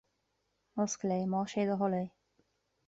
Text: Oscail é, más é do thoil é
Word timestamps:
Oscail 0.83 1.11
é, 1.17 1.19
más 1.31 1.51
é 1.61 1.63
do 1.69 1.75
thoil 1.79 1.95
é 2.03 2.05